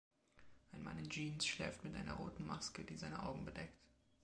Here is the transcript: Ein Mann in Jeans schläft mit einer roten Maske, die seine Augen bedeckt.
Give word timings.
Ein 0.71 0.81
Mann 0.81 0.97
in 0.97 1.11
Jeans 1.11 1.45
schläft 1.45 1.83
mit 1.83 1.93
einer 1.95 2.13
roten 2.15 2.47
Maske, 2.47 2.83
die 2.83 2.97
seine 2.97 3.21
Augen 3.21 3.45
bedeckt. 3.45 3.77